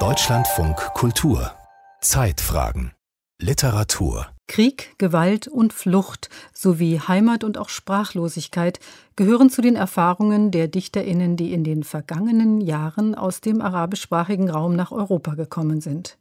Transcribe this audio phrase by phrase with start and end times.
[0.00, 1.52] Deutschlandfunk Kultur
[2.00, 2.90] Zeitfragen
[3.40, 8.80] Literatur Krieg, Gewalt und Flucht sowie Heimat und auch Sprachlosigkeit
[9.14, 14.74] gehören zu den Erfahrungen der Dichterinnen, die in den vergangenen Jahren aus dem arabischsprachigen Raum
[14.74, 16.18] nach Europa gekommen sind.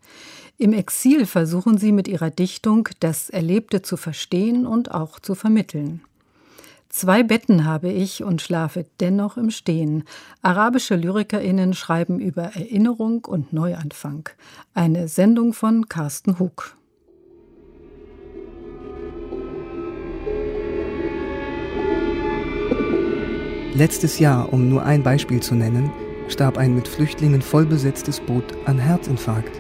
[0.60, 6.04] Im Exil versuchen sie mit ihrer Dichtung das Erlebte zu verstehen und auch zu vermitteln.
[6.96, 10.04] Zwei Betten habe ich und schlafe dennoch im Stehen.
[10.44, 14.30] Arabische Lyrikerinnen schreiben über Erinnerung und Neuanfang.
[14.76, 16.78] Eine Sendung von Carsten Hug.
[23.74, 25.92] Letztes Jahr, um nur ein Beispiel zu nennen,
[26.28, 29.60] starb ein mit Flüchtlingen vollbesetztes Boot an Herzinfarkt.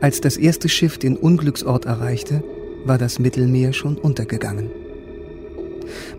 [0.00, 2.44] Als das erste Schiff den Unglücksort erreichte,
[2.84, 4.81] war das Mittelmeer schon untergegangen.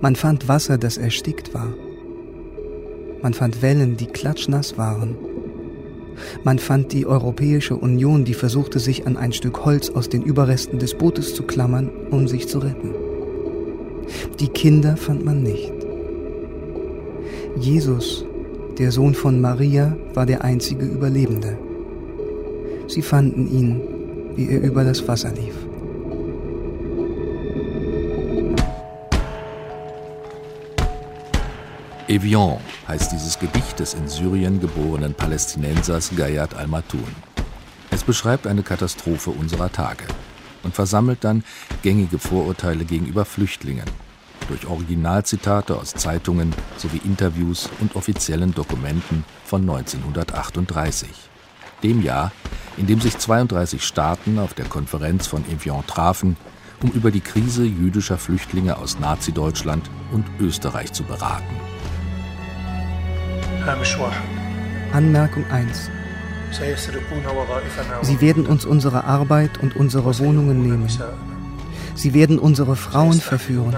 [0.03, 1.73] Man fand Wasser, das erstickt war.
[3.21, 5.15] Man fand Wellen, die klatschnass waren.
[6.43, 10.77] Man fand die Europäische Union, die versuchte, sich an ein Stück Holz aus den Überresten
[10.77, 12.93] des Bootes zu klammern, um sich zu retten.
[14.41, 15.71] Die Kinder fand man nicht.
[17.57, 18.25] Jesus,
[18.77, 21.57] der Sohn von Maria, war der einzige Überlebende.
[22.87, 23.79] Sie fanden ihn,
[24.35, 25.62] wie er über das Wasser lief.
[32.13, 37.07] Evian heißt dieses Gedicht des in Syrien geborenen Palästinensers Gayat al-Matun.
[37.89, 40.05] Es beschreibt eine Katastrophe unserer Tage
[40.61, 41.43] und versammelt dann
[41.81, 43.87] gängige Vorurteile gegenüber Flüchtlingen
[44.47, 51.09] durch Originalzitate aus Zeitungen sowie Interviews und offiziellen Dokumenten von 1938,
[51.81, 52.31] dem Jahr,
[52.77, 56.37] in dem sich 32 Staaten auf der Konferenz von Evian trafen,
[56.83, 61.55] um über die Krise jüdischer Flüchtlinge aus Nazi-Deutschland und Österreich zu beraten.
[64.91, 65.89] Anmerkung 1
[68.01, 70.89] Sie werden uns unsere Arbeit und unsere Wohnungen nehmen.
[71.95, 73.75] Sie werden unsere Frauen verführen.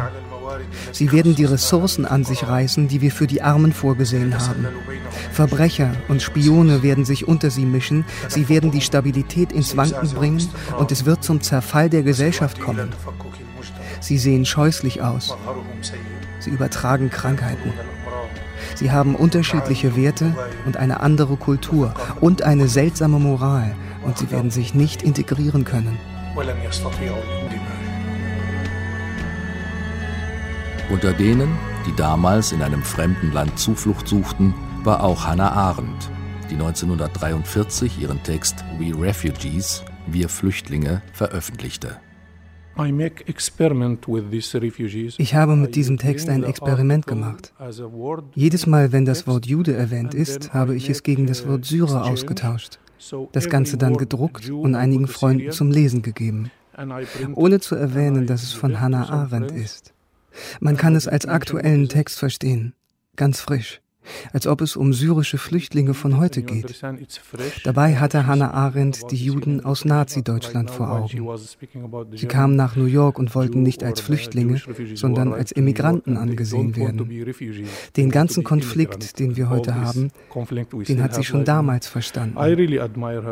[0.92, 4.68] Sie werden die Ressourcen an sich reißen, die wir für die Armen vorgesehen haben.
[5.32, 10.48] Verbrecher und Spione werden sich unter sie mischen, sie werden die Stabilität ins Wanken bringen
[10.78, 12.90] und es wird zum Zerfall der Gesellschaft kommen.
[14.00, 15.36] Sie sehen scheußlich aus.
[16.40, 17.74] Sie übertragen Krankheiten.
[18.76, 24.52] Sie haben unterschiedliche Werte und eine andere Kultur und eine seltsame Moral und sie werden
[24.52, 25.98] sich nicht integrieren können.
[30.92, 34.54] Unter denen, die damals in einem fremden Land Zuflucht suchten,
[34.84, 36.12] war auch Hannah Arendt,
[36.50, 41.98] die 1943 ihren Text We Refugees, wir Flüchtlinge, veröffentlichte.
[45.18, 47.54] Ich habe mit diesem Text ein Experiment gemacht.
[48.34, 52.06] Jedes Mal, wenn das Wort Jude erwähnt ist, habe ich es gegen das Wort Syrer
[52.06, 52.80] ausgetauscht.
[53.32, 56.52] Das Ganze dann gedruckt und einigen Freunden zum Lesen gegeben,
[57.36, 59.94] ohne zu erwähnen, dass es von Hannah Arendt ist.
[60.60, 62.74] Man kann es als aktuellen Text verstehen,
[63.16, 63.82] ganz frisch,
[64.34, 66.82] als ob es um syrische Flüchtlinge von heute geht.
[67.64, 71.28] Dabei hatte Hannah Arendt die Juden aus Nazi-Deutschland vor Augen.
[72.16, 74.62] Sie kamen nach New York und wollten nicht als Flüchtlinge,
[74.96, 77.10] sondern als Emigranten angesehen werden.
[77.98, 80.12] Den ganzen Konflikt, den wir heute haben,
[80.88, 82.38] den hat sie schon damals verstanden.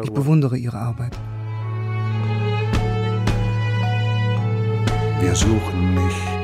[0.04, 1.18] Ich bewundere ihre Arbeit.
[5.22, 6.43] Wir suchen nicht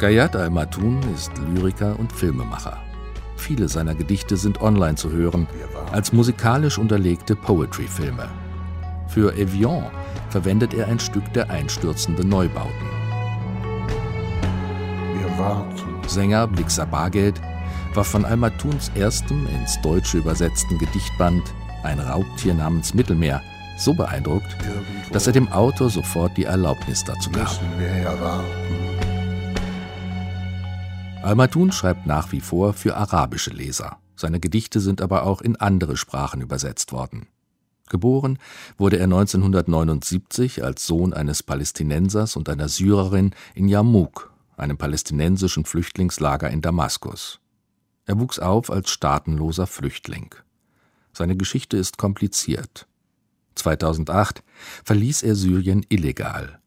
[0.00, 2.78] Gayat al-Matun ist Lyriker und Filmemacher.
[3.36, 5.46] Viele seiner Gedichte sind online zu hören,
[5.92, 8.26] als musikalisch unterlegte Poetry-Filme.
[9.08, 9.90] Für Evian
[10.30, 12.88] verwendet er ein Stück der einstürzenden Neubauten.
[16.06, 17.38] Sänger Blixa Bargeld
[17.92, 21.42] war von Al-Matuns erstem ins Deutsche übersetzten Gedichtband
[21.82, 23.42] Ein Raubtier namens Mittelmeer
[23.76, 24.56] so beeindruckt,
[25.12, 27.50] dass er dem Autor sofort die Erlaubnis dazu gab.
[31.22, 33.98] Al-Matun schreibt nach wie vor für arabische Leser.
[34.16, 37.26] Seine Gedichte sind aber auch in andere Sprachen übersetzt worden.
[37.90, 38.38] Geboren
[38.78, 46.48] wurde er 1979 als Sohn eines Palästinensers und einer Syrerin in Yarmouk, einem palästinensischen Flüchtlingslager
[46.48, 47.40] in Damaskus.
[48.06, 50.34] Er wuchs auf als staatenloser Flüchtling.
[51.12, 52.86] Seine Geschichte ist kompliziert.
[53.56, 54.42] 2008
[54.84, 56.60] verließ er Syrien illegal.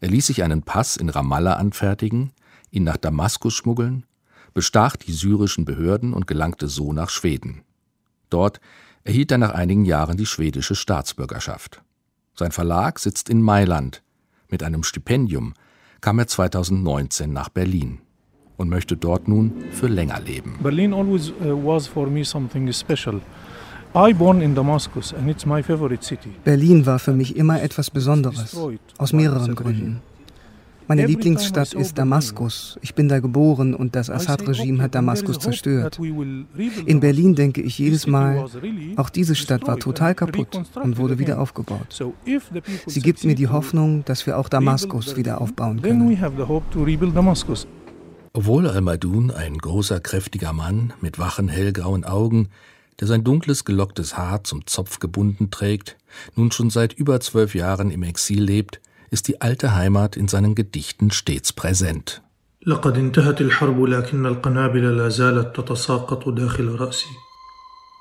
[0.00, 2.32] Er ließ sich einen Pass in Ramallah anfertigen,
[2.70, 4.04] ihn nach Damaskus schmuggeln,
[4.54, 7.62] bestach die syrischen Behörden und gelangte so nach Schweden.
[8.28, 8.60] Dort
[9.04, 11.82] erhielt er nach einigen Jahren die schwedische Staatsbürgerschaft.
[12.34, 14.02] Sein Verlag sitzt in Mailand.
[14.48, 15.54] Mit einem Stipendium
[16.00, 18.00] kam er 2019 nach Berlin.
[18.60, 20.58] und möchte dort nun für länger leben.
[20.62, 23.22] Berlin always uh, was for me something special.
[26.44, 28.56] Berlin war für mich immer etwas Besonderes,
[28.98, 30.02] aus mehreren Gründen.
[30.88, 32.78] Meine Lieblingsstadt ist Damaskus.
[32.82, 35.98] Ich bin da geboren und das Assad-Regime hat Damaskus zerstört.
[35.98, 38.46] In Berlin denke ich jedes Mal,
[38.96, 42.04] auch diese Stadt war total kaputt und wurde wieder aufgebaut.
[42.86, 46.18] Sie gibt mir die Hoffnung, dass wir auch Damaskus wieder aufbauen können.
[48.32, 52.48] Obwohl Al-Madun ein großer, kräftiger Mann mit wachen, hellgrauen Augen,
[53.00, 55.96] der sein dunkles, gelocktes Haar zum Zopf gebunden trägt,
[56.36, 58.80] nun schon seit über zwölf Jahren im Exil lebt,
[59.10, 62.22] ist die alte Heimat in seinen Gedichten stets präsent.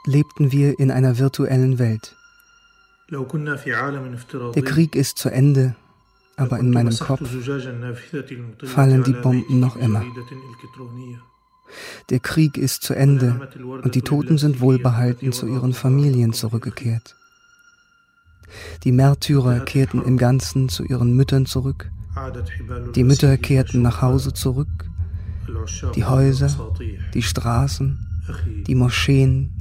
[0.06, 2.16] Lebten wir in einer virtuellen Welt.
[3.12, 5.76] Der Krieg ist zu Ende,
[6.36, 7.30] aber in meinem Kopf
[8.64, 10.04] fallen die Bomben noch immer.
[12.10, 13.50] Der Krieg ist zu Ende
[13.84, 17.16] und die Toten sind wohlbehalten zu ihren Familien zurückgekehrt.
[18.84, 21.92] Die Märtyrer kehrten im Ganzen zu ihren Müttern zurück.
[22.96, 24.68] Die Mütter kehrten nach Hause zurück.
[25.96, 26.74] Die Häuser,
[27.14, 27.98] die Straßen,
[28.68, 29.52] die Moscheen,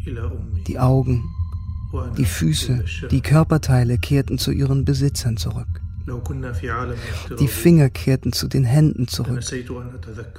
[0.66, 1.24] die Augen,
[2.16, 5.68] die Füße, die Körperteile kehrten zu ihren Besitzern zurück.
[7.38, 9.40] Die Finger kehrten zu den Händen zurück,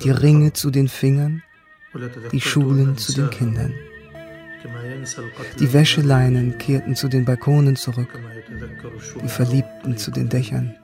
[0.04, 1.44] die Ringe zu den Fingern,
[2.32, 3.74] die Schulen zu den Kindern.
[5.60, 8.20] Die Wäscheleinen kehrten zu den Balkonen zurück,
[9.24, 10.76] die Verliebten zu den Dächern.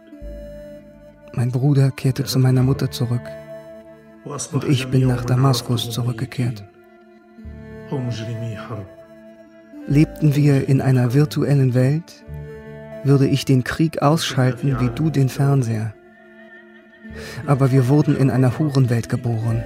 [1.33, 3.22] Mein Bruder kehrte zu meiner Mutter zurück
[4.51, 6.63] und ich bin nach Damaskus zurückgekehrt.
[9.88, 12.25] Lebten wir in einer virtuellen Welt,
[13.04, 15.94] würde ich den Krieg ausschalten wie du den Fernseher.
[17.45, 19.63] Aber wir wurden in einer Hurenwelt geboren.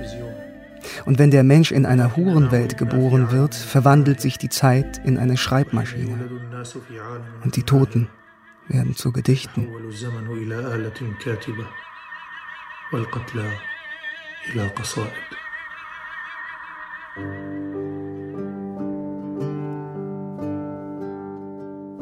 [1.04, 5.36] Und wenn der Mensch in einer Hurenwelt geboren wird, verwandelt sich die Zeit in eine
[5.36, 6.18] Schreibmaschine.
[7.42, 8.08] Und die Toten
[8.68, 9.68] werden zu Gedichten.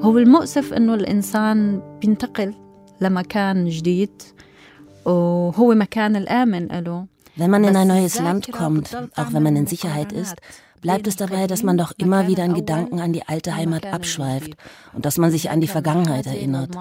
[0.02, 2.54] هو المؤسف انه الانسان بينتقل
[3.00, 4.22] لمكان جديد
[5.04, 7.06] وهو مكان الامن له
[7.37, 10.35] wenn man in ein neues Land kommt, auch wenn man in Sicherheit ist,
[10.81, 14.55] bleibt es dabei, dass man doch immer wieder in Gedanken an die alte Heimat abschweift
[14.93, 16.75] und dass man sich an die Vergangenheit erinnert,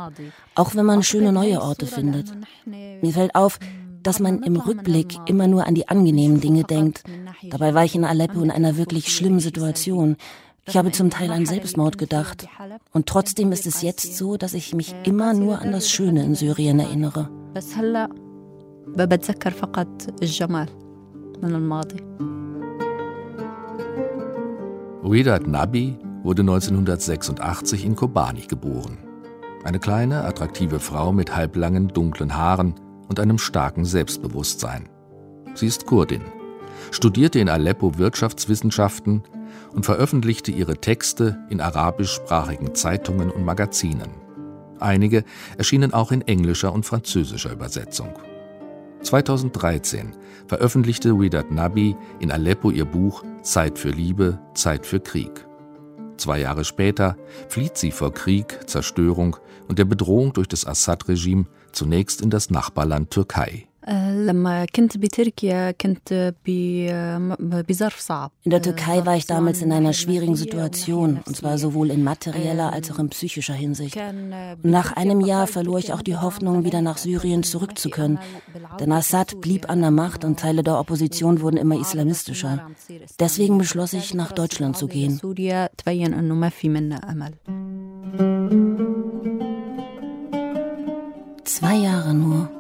[0.55, 2.33] auch wenn man schöne neue Orte findet.
[2.65, 3.59] Mir fällt auf,
[4.03, 7.03] dass man im Rückblick immer nur an die angenehmen Dinge denkt.
[7.51, 10.17] Dabei war ich in Aleppo in einer wirklich schlimmen Situation.
[10.65, 12.49] Ich habe zum Teil an Selbstmord gedacht.
[12.93, 16.35] Und trotzdem ist es jetzt so, dass ich mich immer nur an das Schöne in
[16.35, 17.29] Syrien erinnere.
[18.88, 19.88] بتذكر فقط
[20.22, 20.70] الجمال
[21.44, 21.98] من الماضي
[25.04, 28.98] Wedat Nabi wurde 1986 in Kobani geboren.
[29.64, 32.76] Eine kleine, attraktive Frau mit halblangen, dunklen Haaren
[33.10, 34.88] und einem starken Selbstbewusstsein.
[35.54, 36.22] Sie ist Kurdin,
[36.92, 39.24] studierte in Aleppo Wirtschaftswissenschaften
[39.74, 44.12] und veröffentlichte ihre Texte in arabischsprachigen Zeitungen und Magazinen.
[44.80, 45.24] Einige
[45.58, 48.14] erschienen auch in englischer und französischer Übersetzung.
[49.07, 50.17] 2013
[50.49, 55.47] veröffentlichte Widat Nabi in Aleppo ihr Buch Zeit für Liebe, Zeit für Krieg.
[56.17, 57.17] Zwei Jahre später
[57.49, 59.37] flieht sie vor Krieg, Zerstörung
[59.69, 63.69] und der Bedrohung durch das Assad-Regime zunächst in das Nachbarland Türkei.
[68.43, 72.73] In der Türkei war ich damals in einer schwierigen Situation, und zwar sowohl in materieller
[72.73, 73.97] als auch in psychischer Hinsicht.
[74.65, 78.19] Nach einem Jahr verlor ich auch die Hoffnung, wieder nach Syrien zurückzukönnen.
[78.81, 82.69] Denn Assad blieb an der Macht und Teile der Opposition wurden immer islamistischer.
[83.21, 85.21] Deswegen beschloss ich, nach Deutschland zu gehen.
[91.45, 92.56] Zwei Jahre nur.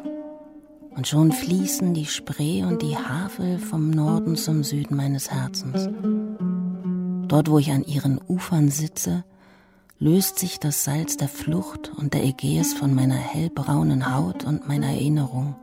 [0.96, 5.90] Und schon fließen die Spree und die Havel vom Norden zum Süden meines Herzens.
[7.28, 9.24] Dort, wo ich an ihren Ufern sitze,
[9.98, 14.86] löst sich das Salz der Flucht und der Ägäis von meiner hellbraunen Haut und meiner
[14.86, 15.54] Erinnerung.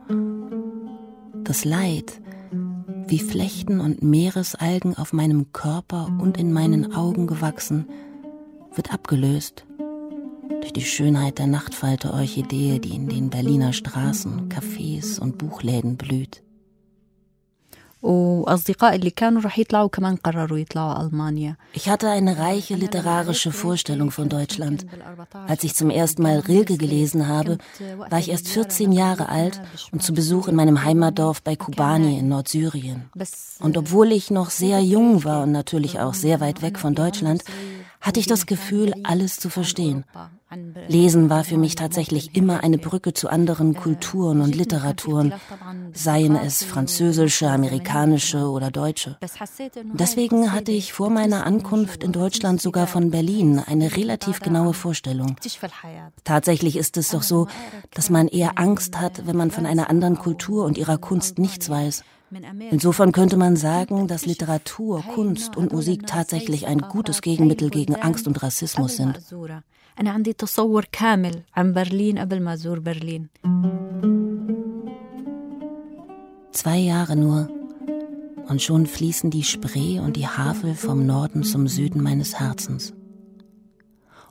[1.42, 2.20] Das Leid,
[3.08, 7.86] wie Flechten und Meeresalgen auf meinem Körper und in meinen Augen gewachsen,
[8.72, 9.66] wird abgelöst
[10.48, 16.43] durch die Schönheit der Nachtfalter-Orchidee, die in den Berliner Straßen, Cafés und Buchläden blüht.
[21.72, 24.84] Ich hatte eine reiche literarische Vorstellung von Deutschland.
[25.48, 27.56] Als ich zum ersten Mal Rilke gelesen habe,
[28.10, 32.28] war ich erst 14 Jahre alt und zu Besuch in meinem Heimatdorf bei Kubani in
[32.28, 33.10] Nordsyrien.
[33.60, 37.42] Und obwohl ich noch sehr jung war und natürlich auch sehr weit weg von Deutschland,
[38.02, 40.04] hatte ich das Gefühl, alles zu verstehen.
[40.88, 45.34] Lesen war für mich tatsächlich immer eine Brücke zu anderen Kulturen und Literaturen,
[45.92, 49.16] seien es französische, amerikanische oder deutsche.
[49.92, 55.36] Deswegen hatte ich vor meiner Ankunft in Deutschland sogar von Berlin eine relativ genaue Vorstellung.
[56.24, 57.46] Tatsächlich ist es doch so,
[57.92, 61.68] dass man eher Angst hat, wenn man von einer anderen Kultur und ihrer Kunst nichts
[61.70, 62.04] weiß.
[62.70, 68.26] Insofern könnte man sagen, dass Literatur, Kunst und Musik tatsächlich ein gutes Gegenmittel gegen Angst
[68.26, 69.20] und Rassismus sind.
[69.99, 73.27] أنا عندي تصور كامل عن برلين قبل ما أزور برلين
[76.51, 77.47] Zwei Jahre nur,
[78.49, 82.93] und schon fließen die Spree und die Havel vom Norden zum Süden meines Herzens.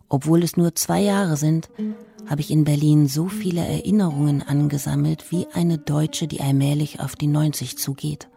[0.08, 1.70] Obwohl es nur zwei Jahre sind,
[2.26, 7.28] habe ich in Berlin so viele Erinnerungen angesammelt wie eine Deutsche, die allmählich auf die
[7.28, 8.28] 90 zugeht.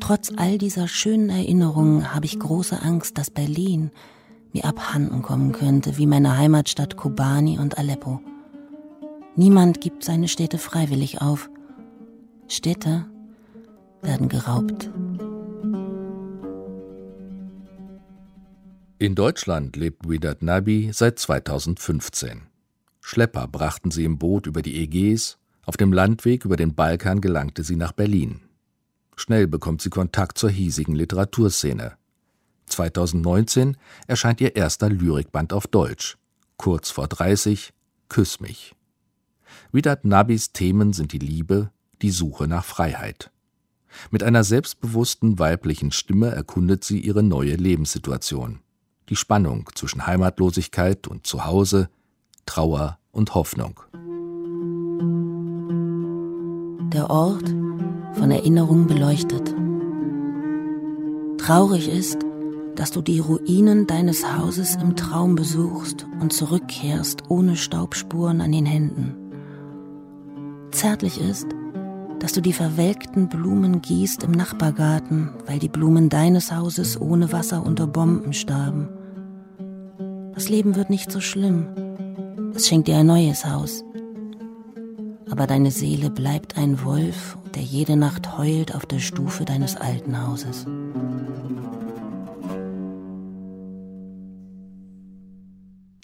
[0.00, 3.90] Trotz all dieser schönen Erinnerungen habe ich große Angst, dass Berlin
[4.53, 8.21] mir abhanden kommen könnte, wie meine Heimatstadt Kobani und Aleppo.
[9.35, 11.49] Niemand gibt seine Städte freiwillig auf.
[12.47, 13.05] Städte
[14.01, 14.89] werden geraubt.
[18.99, 22.47] In Deutschland lebt Widat Nabi seit 2015.
[22.99, 27.63] Schlepper brachten sie im Boot über die Ägäis, auf dem Landweg über den Balkan gelangte
[27.63, 28.41] sie nach Berlin.
[29.15, 31.97] Schnell bekommt sie Kontakt zur hiesigen Literaturszene.
[32.67, 36.17] 2019 erscheint ihr erster Lyrikband auf Deutsch.
[36.57, 37.73] Kurz vor 30,
[38.09, 38.75] Küss mich.
[39.71, 41.71] Widat Nabis Themen sind die Liebe,
[42.01, 43.31] die Suche nach Freiheit.
[44.11, 48.59] Mit einer selbstbewussten weiblichen Stimme erkundet sie ihre neue Lebenssituation.
[49.09, 51.89] Die Spannung zwischen Heimatlosigkeit und Zuhause,
[52.45, 53.79] Trauer und Hoffnung.
[56.93, 57.49] Der Ort
[58.13, 59.53] von Erinnerung beleuchtet.
[61.37, 62.17] Traurig ist,
[62.77, 68.67] dass du die Ruinen deines Hauses im Traum besuchst und zurückkehrst ohne Staubspuren an den
[68.67, 69.15] Händen.
[70.71, 71.47] Zärtlich ist,
[72.19, 77.65] dass du die verwelkten Blumen gießt im Nachbargarten, weil die Blumen deines Hauses ohne Wasser
[77.65, 78.87] unter Bomben starben.
[80.35, 81.65] Das Leben wird nicht so schlimm.
[82.53, 83.83] Es schenkt dir ein neues Haus.
[85.31, 90.27] Aber deine Seele bleibt ein Wolf, der jede Nacht heult auf der Stufe deines alten
[90.27, 90.67] Hauses.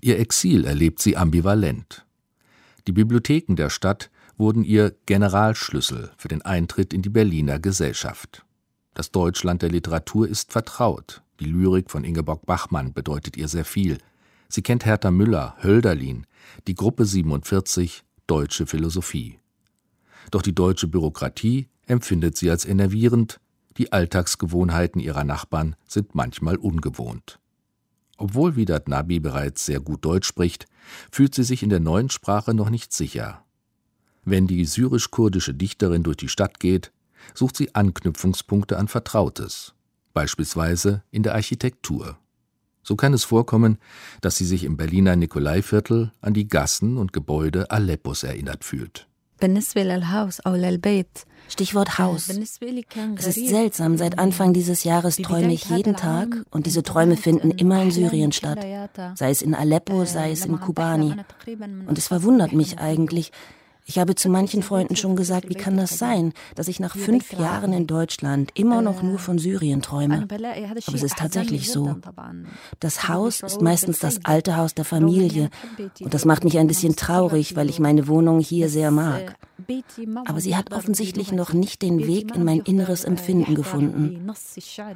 [0.03, 2.05] Ihr Exil erlebt sie ambivalent.
[2.87, 8.43] Die Bibliotheken der Stadt wurden ihr Generalschlüssel für den Eintritt in die Berliner Gesellschaft.
[8.95, 11.21] Das Deutschland der Literatur ist vertraut.
[11.39, 13.97] Die Lyrik von Ingeborg Bachmann bedeutet ihr sehr viel.
[14.49, 16.27] Sie kennt Hertha Müller, Hölderlin,
[16.67, 19.39] die Gruppe 47, deutsche Philosophie.
[20.31, 23.39] Doch die deutsche Bürokratie empfindet sie als enervierend,
[23.77, 27.39] die Alltagsgewohnheiten ihrer Nachbarn sind manchmal ungewohnt.
[28.17, 30.67] Obwohl Vidat Nabi bereits sehr gut Deutsch spricht,
[31.11, 33.43] fühlt sie sich in der neuen Sprache noch nicht sicher.
[34.25, 36.91] Wenn die syrisch-kurdische Dichterin durch die Stadt geht,
[37.33, 39.73] sucht sie Anknüpfungspunkte an Vertrautes,
[40.13, 42.17] beispielsweise in der Architektur.
[42.83, 43.77] So kann es vorkommen,
[44.21, 49.07] dass sie sich im Berliner Nikolaiviertel an die Gassen und Gebäude Aleppos erinnert fühlt.
[51.49, 52.29] Stichwort Haus.
[52.29, 57.51] Es ist seltsam, seit Anfang dieses Jahres träume ich jeden Tag und diese Träume finden
[57.51, 58.65] immer in Syrien statt,
[59.15, 61.15] sei es in Aleppo, sei es in Kobani.
[61.85, 63.31] Und es verwundert mich eigentlich,
[63.85, 67.33] ich habe zu manchen Freunden schon gesagt, wie kann das sein, dass ich nach fünf
[67.33, 70.25] Jahren in Deutschland immer noch nur von Syrien träume.
[70.29, 71.97] Aber es ist tatsächlich so.
[72.79, 75.49] Das Haus ist meistens das alte Haus der Familie.
[75.99, 79.35] Und das macht mich ein bisschen traurig, weil ich meine Wohnung hier sehr mag.
[80.25, 84.31] Aber sie hat offensichtlich noch nicht den Weg in mein inneres Empfinden gefunden.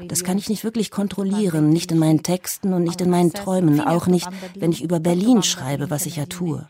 [0.08, 3.82] Das kann ich nicht wirklich kontrollieren, nicht in meinen Texten und nicht in meinen Träumen,
[3.82, 6.68] auch nicht, wenn ich über Berlin schreibe, was ich ja tue.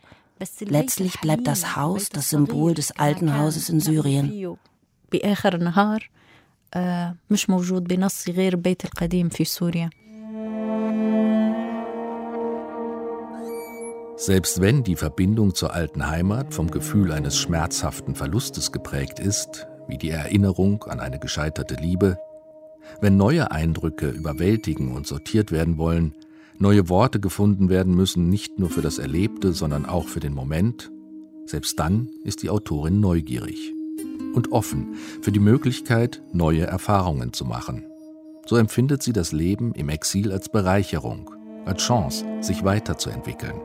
[0.60, 4.56] Letztlich bleibt das Haus das Symbol des alten Hauses in Syrien.
[14.16, 19.96] Selbst wenn die Verbindung zur alten Heimat vom Gefühl eines schmerzhaften Verlustes geprägt ist, wie
[19.96, 22.18] die Erinnerung an eine gescheiterte Liebe,
[23.00, 26.14] wenn neue Eindrücke überwältigen und sortiert werden wollen,
[26.60, 30.90] Neue Worte gefunden werden müssen, nicht nur für das Erlebte, sondern auch für den Moment.
[31.46, 33.74] Selbst dann ist die Autorin neugierig.
[34.34, 37.84] und offen für die Möglichkeit, neue Erfahrungen zu machen.
[38.46, 41.30] So empfindet sie das Leben im Exil als Bereicherung,
[41.64, 43.60] als Chance, sich weiterzuentwickeln.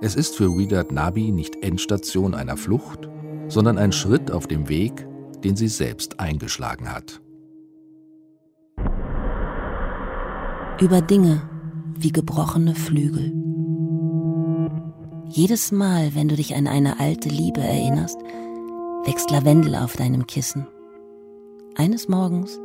[0.00, 3.08] Es ist für Widat Nabi nicht Endstation einer Flucht,
[3.48, 5.06] sondern ein Schritt auf dem Weg,
[5.42, 7.20] den sie selbst eingeschlagen hat.
[10.80, 11.42] Über Dinge
[12.00, 13.32] wie gebrochene Flügel.
[15.26, 18.18] Jedes Mal, wenn du dich an eine alte Liebe erinnerst,
[19.04, 20.66] wächst Lavendel auf deinem Kissen.
[21.76, 22.58] Eines Morgens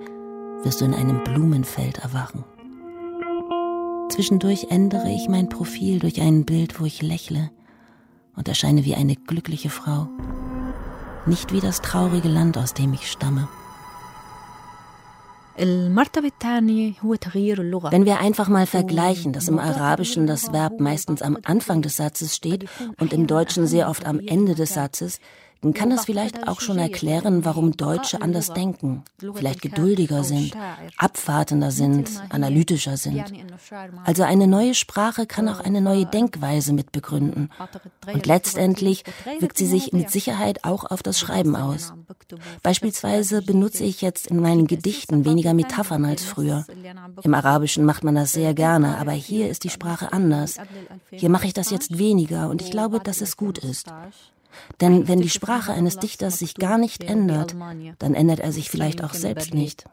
[0.63, 2.43] wirst du in einem Blumenfeld erwachen.
[4.09, 7.49] Zwischendurch ändere ich mein Profil durch ein Bild, wo ich lächle
[8.35, 10.07] und erscheine wie eine glückliche Frau,
[11.25, 13.47] nicht wie das traurige Land, aus dem ich stamme.
[15.55, 15.95] Wenn
[18.05, 22.65] wir einfach mal vergleichen, dass im Arabischen das Verb meistens am Anfang des Satzes steht
[23.00, 25.19] und im Deutschen sehr oft am Ende des Satzes,
[25.63, 30.53] dann kann das vielleicht auch schon erklären, warum Deutsche anders denken, vielleicht geduldiger sind,
[30.98, 33.24] abwartender sind, analytischer sind.
[34.03, 37.50] Also eine neue Sprache kann auch eine neue Denkweise mit begründen.
[38.13, 39.05] Und letztendlich
[39.39, 41.93] wirkt sie sich mit Sicherheit auch auf das Schreiben aus.
[42.62, 46.65] Beispielsweise benutze ich jetzt in meinen Gedichten weniger Metaphern als früher.
[47.22, 50.58] Im Arabischen macht man das sehr gerne, aber hier ist die Sprache anders.
[51.10, 53.88] Hier mache ich das jetzt weniger und ich glaube, dass es gut ist.
[54.81, 57.55] Denn wenn die Sprache eines Dichters sich gar nicht ändert,
[58.00, 59.86] dann ändert er sich vielleicht auch selbst nicht.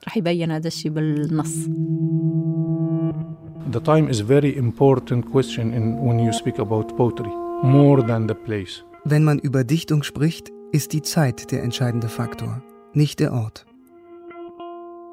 [3.72, 7.30] The time is very important question in when you speak about poetry,
[7.62, 8.82] more than the place.
[9.04, 12.62] Wenn man über Dichtung spricht, ist die Zeit der entscheidende Faktor,
[12.92, 13.66] nicht der Ort.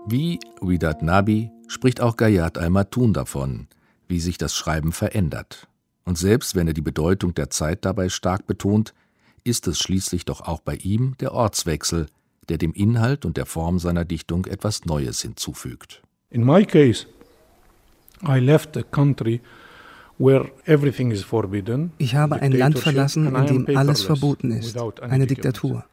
[0.08, 3.68] Wie Widat Nabi spricht auch Gayat al-Matun davon,
[4.08, 5.68] wie sich das Schreiben verändert.
[6.06, 8.94] Und selbst wenn er die Bedeutung der Zeit dabei stark betont,
[9.48, 12.08] ist es schließlich doch auch bei ihm der Ortswechsel,
[12.50, 16.02] der dem Inhalt und der Form seiner Dichtung etwas Neues hinzufügt.
[16.30, 17.08] In my case,
[18.28, 19.42] I left a country
[20.18, 21.92] where everything is forbidden.
[21.98, 25.86] Ich habe ein Land verlassen, in dem alles verboten ist, eine Diktatur.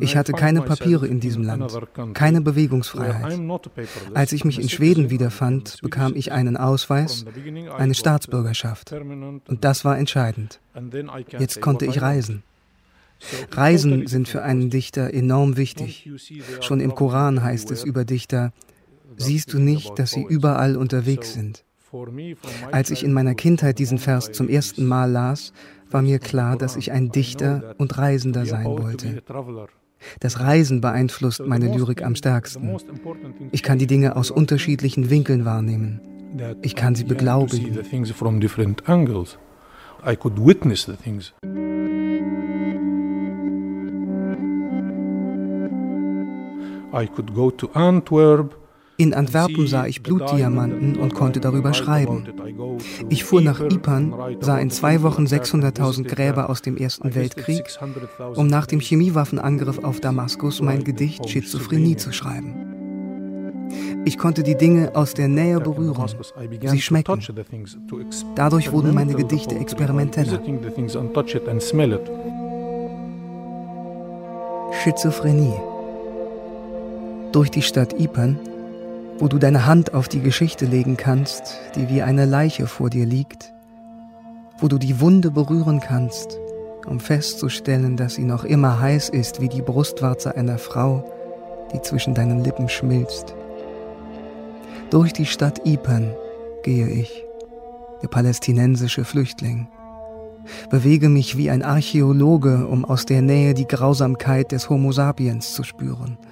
[0.00, 1.78] Ich hatte keine Papiere in diesem Land,
[2.14, 3.38] keine Bewegungsfreiheit.
[4.14, 7.26] Als ich mich in Schweden wiederfand, bekam ich einen Ausweis,
[7.76, 8.92] eine Staatsbürgerschaft.
[8.92, 10.60] Und das war entscheidend.
[11.38, 12.42] Jetzt konnte ich reisen.
[13.50, 16.10] Reisen sind für einen Dichter enorm wichtig.
[16.60, 18.52] Schon im Koran heißt es über Dichter,
[19.16, 21.64] siehst du nicht, dass sie überall unterwegs sind.
[22.72, 25.52] Als ich in meiner Kindheit diesen Vers zum ersten Mal las,
[25.90, 29.22] war mir klar, dass ich ein Dichter und Reisender sein wollte.
[30.20, 32.76] Das Reisen beeinflusst meine Lyrik am stärksten.
[33.52, 36.00] Ich kann die Dinge aus unterschiedlichen Winkeln wahrnehmen.
[36.62, 37.78] Ich kann sie beglaubigen.
[48.98, 52.28] In Antwerpen sah ich Blutdiamanten und konnte darüber schreiben.
[53.10, 57.64] Ich fuhr nach Ypern, sah in zwei Wochen 600.000 Gräber aus dem Ersten Weltkrieg,
[58.34, 62.54] um nach dem Chemiewaffenangriff auf Damaskus mein Gedicht Schizophrenie zu schreiben.
[64.06, 66.08] Ich konnte die Dinge aus der Nähe berühren,
[66.62, 67.20] sie schmecken.
[68.34, 70.40] Dadurch wurden meine Gedichte experimenteller.
[74.82, 75.54] Schizophrenie
[77.32, 78.38] durch die Stadt Ypern,
[79.18, 83.06] wo du deine Hand auf die Geschichte legen kannst, die wie eine Leiche vor dir
[83.06, 83.52] liegt,
[84.58, 86.38] wo du die Wunde berühren kannst,
[86.86, 91.04] um festzustellen, dass sie noch immer heiß ist wie die Brustwarze einer Frau,
[91.72, 93.34] die zwischen deinen Lippen schmilzt.
[94.90, 96.14] Durch die Stadt Ypern
[96.62, 97.24] gehe ich,
[98.02, 99.68] der palästinensische Flüchtling,
[100.70, 105.64] bewege mich wie ein Archäologe, um aus der Nähe die Grausamkeit des Homo sapiens zu
[105.64, 106.18] spüren–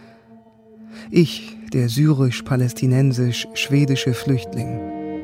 [1.15, 4.81] ich, der syrisch-palästinensisch-schwedische Flüchtling,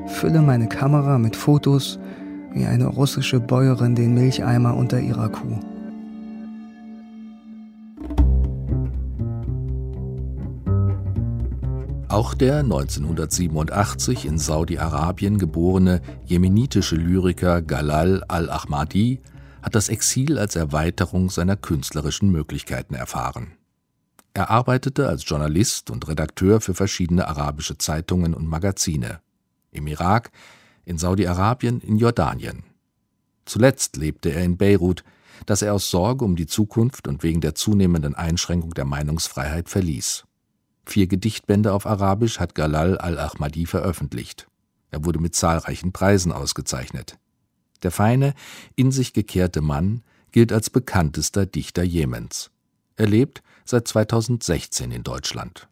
[0.07, 1.99] fülle meine Kamera mit Fotos
[2.53, 5.59] wie eine russische Bäuerin den Milcheimer unter ihrer Kuh.
[12.09, 19.21] Auch der 1987 in Saudi-Arabien geborene jemenitische Lyriker Galal al-Ahmadi
[19.63, 23.55] hat das Exil als Erweiterung seiner künstlerischen Möglichkeiten erfahren.
[24.33, 29.21] Er arbeitete als Journalist und Redakteur für verschiedene arabische Zeitungen und Magazine
[29.73, 30.31] im Irak,
[30.85, 32.65] in Saudi-Arabien, in Jordanien.
[33.45, 35.05] Zuletzt lebte er in Beirut,
[35.47, 40.25] das er aus Sorge um die Zukunft und wegen der zunehmenden Einschränkung der Meinungsfreiheit verließ.
[40.85, 44.49] Vier Gedichtbände auf Arabisch hat Galal al-Ahmadi veröffentlicht.
[44.91, 47.19] Er wurde mit zahlreichen Preisen ausgezeichnet.
[47.83, 48.35] Der feine,
[48.77, 52.51] in sich gekehrte Mann gilt als bekanntester Dichter Jemens.
[52.97, 55.69] Er lebt seit 2016 in Deutschland.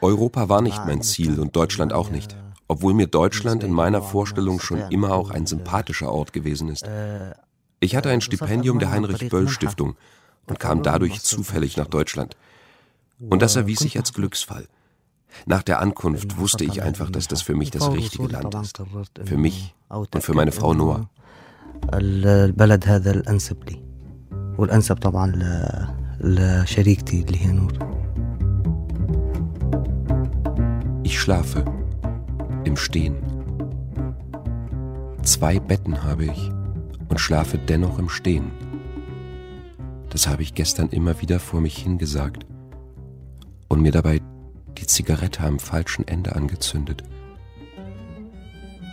[0.00, 4.58] Europa war nicht mein Ziel und Deutschland auch nicht, obwohl mir Deutschland in meiner Vorstellung
[4.58, 6.84] schon immer auch ein sympathischer Ort gewesen ist.
[7.78, 9.96] Ich hatte ein Stipendium der Heinrich-Böll-Stiftung
[10.46, 12.36] und kam dadurch zufällig nach Deutschland.
[13.20, 14.66] Und das erwies sich als Glücksfall.
[15.46, 18.82] Nach der Ankunft wusste ich einfach, dass das für mich das richtige Land ist.
[19.24, 21.08] Für mich und für meine Frau Noah.
[24.57, 25.31] والأنسب طبعا
[26.19, 27.95] لشريكتي اللي هي نور
[31.03, 31.63] Ich schlafe
[32.65, 33.15] im Stehen.
[35.21, 36.51] Zwei Betten habe ich
[37.09, 38.51] und schlafe dennoch im Stehen.
[40.09, 42.45] Das habe ich gestern immer wieder vor mich hingesagt
[43.67, 44.21] und mir dabei
[44.77, 47.03] die Zigarette am falschen Ende angezündet.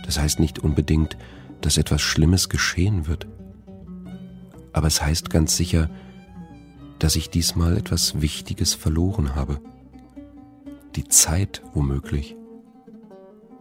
[0.05, 1.17] Das heißt nicht unbedingt,
[1.60, 3.26] dass etwas Schlimmes geschehen wird,
[4.72, 5.90] aber es heißt ganz sicher,
[6.98, 9.60] dass ich diesmal etwas Wichtiges verloren habe.
[10.96, 12.36] Die Zeit womöglich,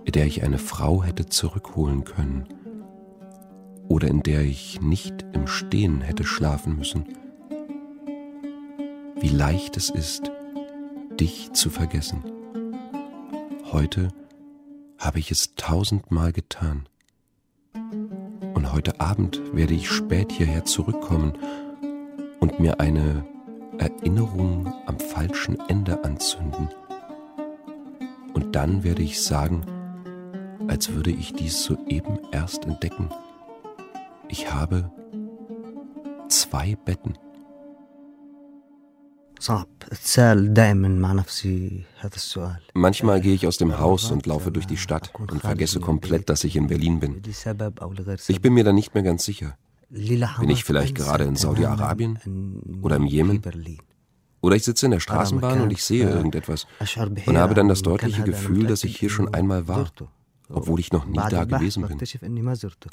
[0.06, 2.48] in der ich eine Frau hätte zurückholen können
[3.88, 7.06] oder in der ich nicht im Stehen hätte schlafen müssen.
[9.20, 10.32] Wie leicht es ist,
[11.20, 12.24] dich zu vergessen.
[13.72, 14.10] Heute
[14.98, 16.88] habe ich es tausendmal getan.
[18.72, 21.34] Heute Abend werde ich spät hierher zurückkommen
[22.40, 23.26] und mir eine
[23.78, 26.70] Erinnerung am falschen Ende anzünden.
[28.34, 29.64] Und dann werde ich sagen,
[30.68, 33.10] als würde ich dies soeben erst entdecken.
[34.28, 34.92] Ich habe
[36.28, 37.18] zwei Betten.
[42.74, 46.44] Manchmal gehe ich aus dem Haus und laufe durch die Stadt und vergesse komplett, dass
[46.44, 47.22] ich in Berlin bin.
[48.28, 49.58] Ich bin mir da nicht mehr ganz sicher.
[49.90, 52.20] Bin ich vielleicht gerade in Saudi-Arabien
[52.82, 53.42] oder im Jemen?
[54.42, 56.68] Oder ich sitze in der Straßenbahn und ich sehe irgendetwas
[57.26, 59.92] und habe dann das deutliche Gefühl, dass ich hier schon einmal war
[60.50, 62.00] obwohl ich noch nie da gewesen bin.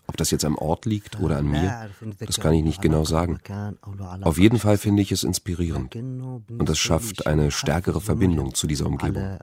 [0.07, 1.89] Ob das jetzt am Ort liegt oder an mir,
[2.19, 3.39] das kann ich nicht genau sagen.
[4.23, 8.87] Auf jeden Fall finde ich es inspirierend und es schafft eine stärkere Verbindung zu dieser
[8.87, 9.39] Umgebung.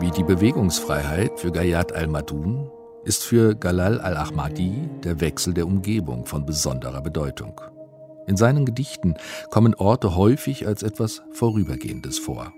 [0.00, 2.68] Wie die Bewegungsfreiheit für Gayat al-Madun
[3.04, 7.60] ist für Galal al-Ahmadi der Wechsel der Umgebung von besonderer Bedeutung.
[8.26, 9.14] In seinen Gedichten
[9.50, 12.52] kommen Orte häufig als etwas Vorübergehendes vor.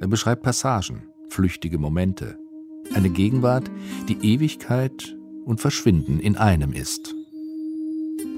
[0.00, 2.38] Er beschreibt Passagen, flüchtige Momente,
[2.94, 3.70] eine Gegenwart,
[4.08, 7.14] die Ewigkeit und Verschwinden in einem ist.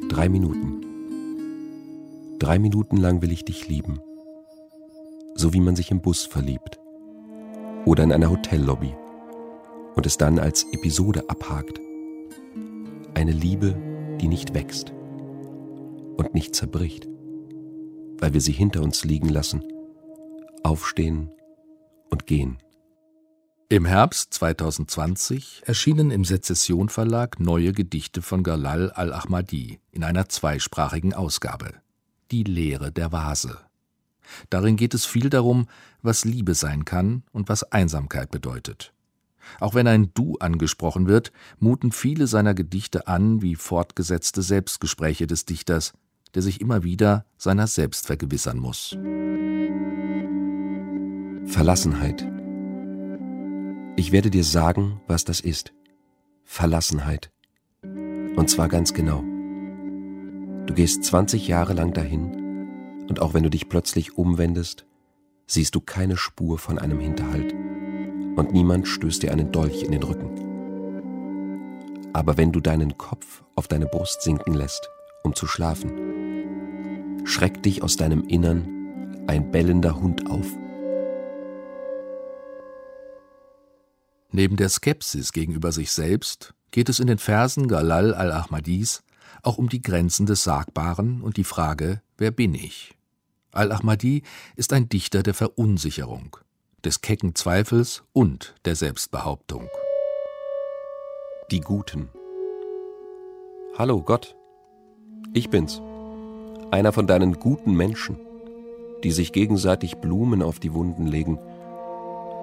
[0.08, 0.84] Drei Minuten.
[2.38, 4.00] Drei Minuten lang will ich dich lieben.
[5.34, 6.78] So wie man sich im Bus verliebt.
[7.84, 8.94] Oder in einer Hotellobby.
[9.94, 11.80] Und es dann als Episode abhakt.
[13.14, 13.74] Eine Liebe,
[14.20, 14.92] die nicht wächst
[16.18, 17.08] und nicht zerbricht,
[18.18, 19.64] weil wir sie hinter uns liegen lassen,
[20.62, 21.30] aufstehen
[22.10, 22.58] und gehen.
[23.70, 31.14] Im Herbst 2020 erschienen im Sezession Verlag neue Gedichte von Galal al-Ahmadi in einer zweisprachigen
[31.14, 31.74] Ausgabe.
[32.30, 33.58] Die Lehre der Vase.
[34.50, 35.68] Darin geht es viel darum,
[36.02, 38.92] was Liebe sein kann und was Einsamkeit bedeutet.
[39.60, 45.44] Auch wenn ein Du angesprochen wird, muten viele seiner Gedichte an wie fortgesetzte Selbstgespräche des
[45.44, 45.92] Dichters,
[46.38, 48.96] der sich immer wieder seiner selbst vergewissern muss.
[51.50, 52.24] Verlassenheit.
[53.96, 55.72] Ich werde dir sagen, was das ist.
[56.44, 57.32] Verlassenheit.
[57.82, 59.24] Und zwar ganz genau.
[60.66, 64.86] Du gehst 20 Jahre lang dahin und auch wenn du dich plötzlich umwendest,
[65.48, 70.04] siehst du keine Spur von einem Hinterhalt und niemand stößt dir einen Dolch in den
[70.04, 70.30] Rücken.
[72.12, 74.88] Aber wenn du deinen Kopf auf deine Brust sinken lässt,
[75.24, 76.17] um zu schlafen,
[77.28, 80.46] schreckt dich aus deinem Innern ein bellender Hund auf.
[84.30, 89.02] Neben der Skepsis gegenüber sich selbst geht es in den Versen Galal al-Ahmadis
[89.42, 92.96] auch um die Grenzen des Sagbaren und die Frage, wer bin ich?
[93.52, 94.22] Al-Ahmadi
[94.56, 96.36] ist ein Dichter der Verunsicherung,
[96.84, 99.68] des kecken Zweifels und der Selbstbehauptung.
[101.50, 102.08] Die Guten.
[103.76, 104.34] Hallo Gott,
[105.34, 105.80] ich bin's
[106.70, 108.18] einer von deinen guten Menschen,
[109.04, 111.38] die sich gegenseitig Blumen auf die Wunden legen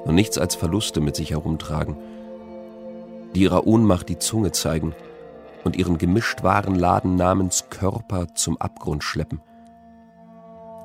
[0.06, 1.98] und nichts als Verluste mit sich herumtragen,
[3.34, 4.96] die ihrer Ohnmacht die Zunge zeigen
[5.64, 9.42] und ihren gemischt wahren Laden namens Körper zum Abgrund schleppen,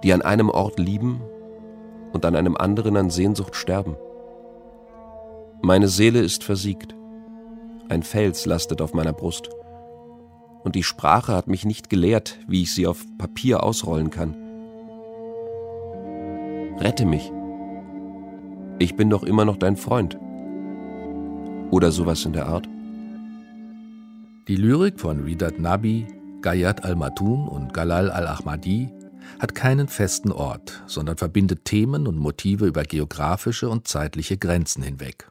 [0.03, 1.21] die an einem Ort lieben
[2.13, 3.97] und an einem anderen an Sehnsucht sterben.
[5.63, 6.95] Meine Seele ist versiegt.
[7.89, 9.51] Ein Fels lastet auf meiner Brust.
[10.63, 14.35] Und die Sprache hat mich nicht gelehrt, wie ich sie auf Papier ausrollen kann.
[16.79, 17.31] Rette mich.
[18.79, 20.19] Ich bin doch immer noch dein Freund.
[21.71, 22.69] Oder sowas in der Art.
[24.49, 26.07] Die Lyrik von Ridat Nabi,
[26.41, 28.91] Gayat al-Matun und Galal al-Ahmadi
[29.39, 35.31] hat keinen festen Ort, sondern verbindet Themen und Motive über geografische und zeitliche Grenzen hinweg.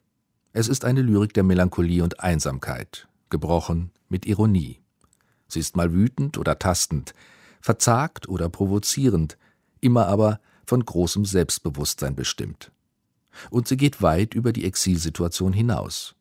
[0.54, 4.80] Es ist eine Lyrik der Melancholie und Einsamkeit, gebrochen mit Ironie.
[5.50, 7.14] Sie ist mal wütend oder tastend,
[7.60, 9.38] verzagt oder provozierend,
[9.82, 12.72] immer aber von großem Selbstbewusstsein bestimmt.
[13.50, 16.16] Und sie geht weit über die Exilsituation hinaus.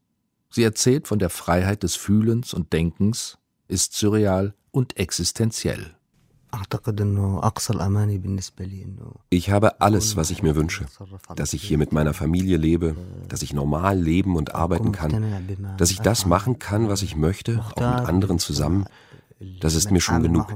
[0.50, 3.38] Sie erzählt von der Freiheit des Fühlens und Denkens,
[3.68, 5.94] ist surreal und existenziell.
[9.28, 10.86] Ich habe alles, was ich mir wünsche.
[11.36, 12.96] Dass ich hier mit meiner Familie lebe,
[13.28, 17.58] dass ich normal leben und arbeiten kann, dass ich das machen kann, was ich möchte,
[17.58, 18.86] auch mit anderen zusammen,
[19.60, 20.52] das ist mir schon genug.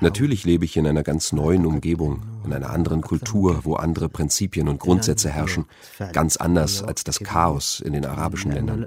[0.00, 4.68] Natürlich lebe ich in einer ganz neuen Umgebung, in einer anderen Kultur, wo andere Prinzipien
[4.68, 5.64] und Grundsätze herrschen,
[6.12, 8.86] ganz anders als das Chaos in den arabischen Ländern.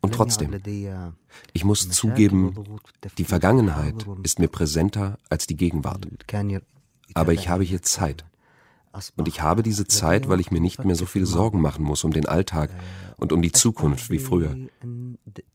[0.00, 0.54] Und trotzdem,
[1.52, 2.54] ich muss zugeben,
[3.18, 6.06] die Vergangenheit ist mir präsenter als die Gegenwart.
[7.14, 8.24] Aber ich habe hier Zeit.
[9.16, 12.04] Und ich habe diese Zeit, weil ich mir nicht mehr so viel Sorgen machen muss
[12.04, 12.70] um den Alltag
[13.16, 14.56] und um die Zukunft wie früher.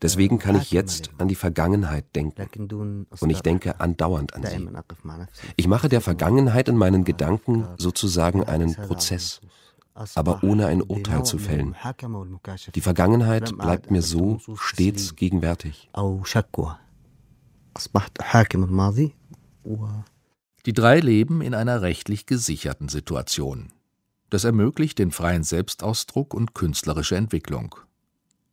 [0.02, 3.06] Deswegen kann ich jetzt an die Vergangenheit denken.
[3.20, 4.68] Und ich denke andauernd an sie.
[5.56, 9.40] Ich mache der Vergangenheit in meinen Gedanken sozusagen einen Prozess,
[10.14, 11.74] aber ohne ein Urteil zu fällen.
[12.74, 15.90] Die Vergangenheit bleibt mir so stets gegenwärtig.
[20.65, 23.71] Die drei leben in einer rechtlich gesicherten Situation.
[24.29, 27.75] Das ermöglicht den freien Selbstausdruck und künstlerische Entwicklung.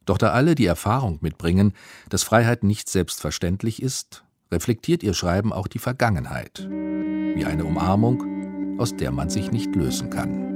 [0.07, 1.72] Doch da alle die Erfahrung mitbringen,
[2.09, 8.94] dass Freiheit nicht selbstverständlich ist, reflektiert ihr Schreiben auch die Vergangenheit, wie eine Umarmung, aus
[8.96, 10.46] der man sich nicht lösen kann.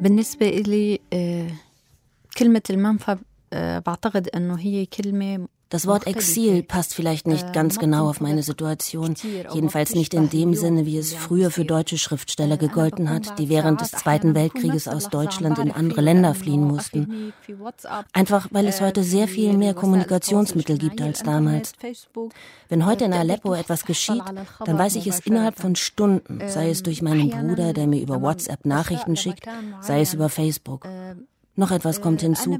[0.00, 1.00] بالنسبة إلي
[2.38, 3.16] كلمة المنفى
[3.86, 9.15] بعتقد أنه هي كلمة das Wort Exil passt vielleicht nicht ganz genau auf meine Situation,
[9.51, 13.81] jedenfalls nicht in dem Sinne, wie es früher für deutsche Schriftsteller gegolten hat, die während
[13.81, 17.33] des Zweiten Weltkrieges aus Deutschland in andere Länder fliehen mussten.
[18.13, 21.73] Einfach weil es heute sehr viel mehr Kommunikationsmittel gibt als damals.
[22.69, 24.21] Wenn heute in Aleppo etwas geschieht,
[24.65, 28.21] dann weiß ich es innerhalb von Stunden, sei es durch meinen Bruder, der mir über
[28.21, 29.47] WhatsApp Nachrichten schickt,
[29.81, 30.87] sei es über Facebook.
[31.55, 32.57] Noch etwas kommt hinzu.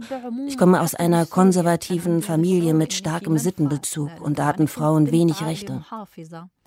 [0.48, 5.84] Ich komme aus einer konservativen Familie mit starkem Sittenbezug und da hatten Frauen wenig Rechte.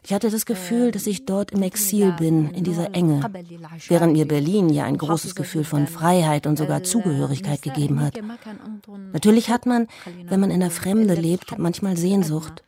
[0.02, 3.28] Ich hatte das Gefühl, dass ich dort im Exil bin, in dieser Enge,
[3.88, 8.14] während mir Berlin ja ein großes Gefühl von Freiheit und sogar Zugehörigkeit gegeben hat.
[9.12, 9.88] Natürlich hat man,
[10.28, 12.62] wenn man in der Fremde lebt, manchmal Sehnsucht.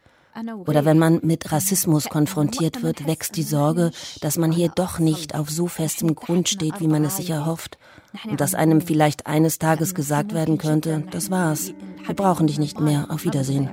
[0.66, 5.34] Oder wenn man mit Rassismus konfrontiert wird, wächst die Sorge, dass man hier doch nicht
[5.34, 7.78] auf so festem Grund steht, wie man es sich erhofft
[8.24, 11.72] und dass einem vielleicht eines Tages gesagt werden könnte, das war's,
[12.06, 13.70] wir brauchen dich nicht mehr, auf Wiedersehen.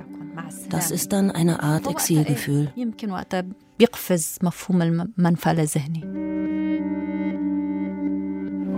[0.68, 2.72] Das ist dann eine Art Exilgefühl.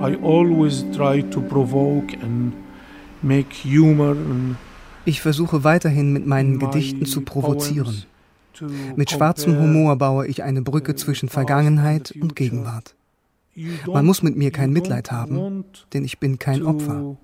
[0.00, 2.52] I always try to provoke and
[3.20, 4.56] make humor and
[5.08, 8.04] ich versuche weiterhin mit meinen Gedichten zu provozieren.
[8.96, 12.94] Mit schwarzem Humor baue ich eine Brücke zwischen Vergangenheit und Gegenwart.
[13.86, 17.16] Man muss mit mir kein Mitleid haben, denn ich bin kein Opfer.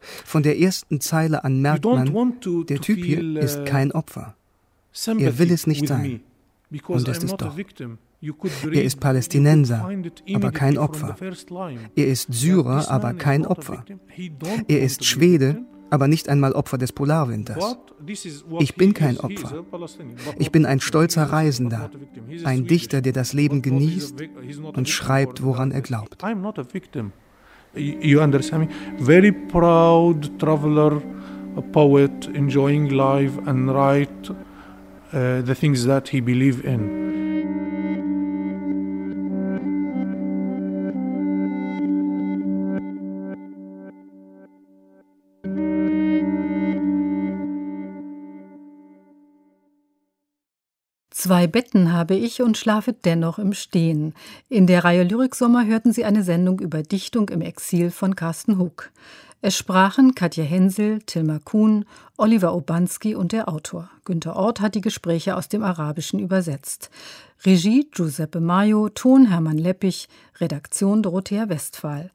[0.00, 2.34] Von der ersten Zeile an merkt man,
[2.68, 4.34] der Typ hier ist kein Opfer.
[5.06, 6.20] Er will es nicht sein.
[6.88, 7.56] Und ist es doch.
[8.72, 9.88] Er ist Palästinenser,
[10.34, 11.16] aber kein Opfer.
[11.94, 13.84] Er ist Syrer, aber kein Opfer.
[14.66, 17.76] Er ist Schwede, aber nicht einmal Opfer des Polarwinters.
[18.60, 19.64] Ich bin kein Opfer.
[20.38, 21.90] Ich bin ein stolzer Reisender,
[22.44, 24.14] ein Dichter, der das Leben genießt
[24.74, 26.22] und schreibt, woran er glaubt.
[27.74, 29.04] You understand me?
[29.04, 31.02] Very proud traveler,
[31.56, 34.30] a poet, enjoying life and write
[35.12, 37.07] uh, the things that he believe in.
[51.20, 54.14] Zwei Betten habe ich und schlafe dennoch im Stehen.
[54.48, 58.92] In der Reihe Lyriksommer hörten Sie eine Sendung über Dichtung im Exil von Carsten Huck.
[59.40, 61.86] Es sprachen Katja Hensel, Tilma Kuhn,
[62.18, 63.90] Oliver Obanski und der Autor.
[64.04, 66.88] Günter Ort hat die Gespräche aus dem Arabischen übersetzt.
[67.44, 72.12] Regie Giuseppe Maio, Ton Hermann Leppich, Redaktion Dorothea Westphal.